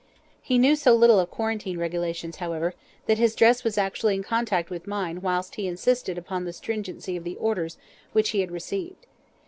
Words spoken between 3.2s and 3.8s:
dress was